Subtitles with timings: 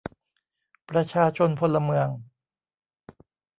[0.89, 2.09] ประชาชนพลเมือง